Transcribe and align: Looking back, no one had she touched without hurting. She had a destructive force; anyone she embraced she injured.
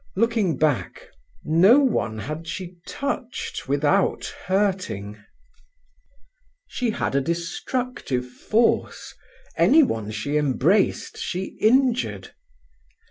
Looking 0.15 0.57
back, 0.57 1.11
no 1.43 1.77
one 1.77 2.17
had 2.17 2.47
she 2.47 2.77
touched 2.87 3.67
without 3.67 4.25
hurting. 4.47 5.23
She 6.65 6.89
had 6.89 7.13
a 7.13 7.21
destructive 7.21 8.25
force; 8.27 9.13
anyone 9.55 10.09
she 10.09 10.37
embraced 10.37 11.19
she 11.19 11.55
injured. 11.61 12.33